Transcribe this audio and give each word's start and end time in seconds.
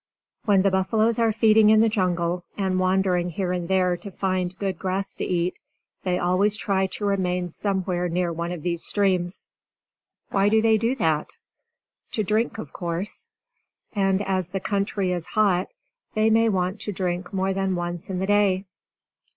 When 0.45 0.63
the 0.63 0.71
buffaloes 0.71 1.19
are 1.19 1.31
feeding 1.31 1.69
in 1.69 1.79
the 1.81 1.87
jungle, 1.87 2.43
and 2.57 2.79
wandering 2.79 3.29
here 3.29 3.51
and 3.51 3.67
there 3.69 3.95
to 3.97 4.09
find 4.09 4.57
good 4.57 4.79
grass 4.79 5.13
to 5.13 5.23
eat, 5.23 5.59
they 6.01 6.17
always 6.17 6.57
try 6.57 6.87
to 6.87 7.05
remain 7.05 7.49
somewhere 7.49 8.09
near 8.09 8.33
one 8.33 8.51
of 8.51 8.63
these 8.63 8.83
streams. 8.83 9.45
Why 10.31 10.49
do 10.49 10.59
they 10.59 10.79
do 10.79 10.95
that? 10.95 11.27
To 12.13 12.23
drink, 12.23 12.57
of 12.57 12.73
course. 12.73 13.27
[Illustration: 13.95 14.17
The 14.17 14.23
Buffalo 14.23 14.27
that 14.27 14.31
lives 14.31 14.31
in 14.31 14.31
India] 14.31 14.31
And 14.31 14.39
as 14.39 14.49
the 14.49 14.69
country 14.71 15.11
is 15.11 15.25
hot, 15.37 15.67
they 16.15 16.29
may 16.31 16.49
want 16.49 16.81
to 16.81 16.91
drink 16.91 17.31
more 17.31 17.53
than 17.53 17.75
once 17.75 18.09
in 18.09 18.17
the 18.17 18.25
day. 18.25 18.65